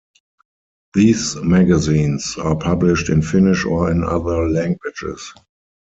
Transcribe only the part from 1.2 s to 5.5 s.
magazines are published in Finnish or in other languages.